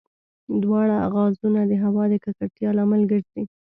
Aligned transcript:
دواړه 0.63 0.97
غازونه 1.13 1.61
د 1.67 1.71
هوا 1.83 2.03
د 2.11 2.13
ککړتیا 2.23 2.69
لامل 2.77 3.01
ګرځي. 3.11 3.43